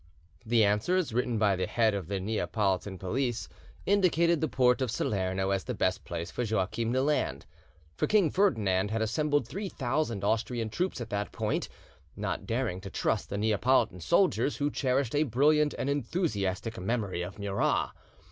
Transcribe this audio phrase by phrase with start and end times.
[0.43, 3.47] The answers, written by the head of the Neapolitan police,
[3.85, 7.45] indicated the port of Salerno as the best place for Joachim to land;
[7.93, 11.69] for King Ferdinand had assembled three thousand Austrian troops at that point,
[12.15, 17.37] not daring to trust the Neapolitan soldiers, who cherished a brilliant and enthusiastic memory of
[17.37, 17.91] Murat.